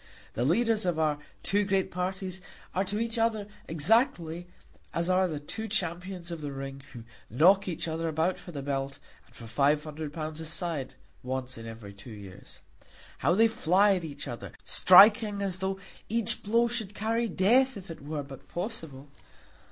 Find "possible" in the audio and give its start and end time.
18.47-19.07